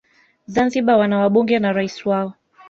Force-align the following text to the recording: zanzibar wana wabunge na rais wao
zanzibar 0.53 0.95
wana 1.01 1.17
wabunge 1.19 1.59
na 1.59 1.73
rais 1.73 2.05
wao 2.05 2.33